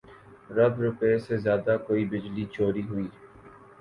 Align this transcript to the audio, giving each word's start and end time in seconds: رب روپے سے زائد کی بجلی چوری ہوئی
رب 0.57 0.73
روپے 0.83 1.11
سے 1.25 1.35
زائد 1.43 1.67
کی 1.85 2.03
بجلی 2.11 2.45
چوری 2.53 2.83
ہوئی 2.89 3.07